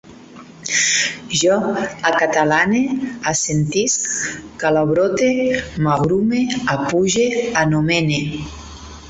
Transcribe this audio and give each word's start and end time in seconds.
Jo 1.41 1.57
acatalane, 2.11 2.81
assentisc, 3.33 4.01
calabrote, 4.65 5.31
m'agrume, 5.85 6.41
apuge, 6.77 7.27
anomene 7.63 8.19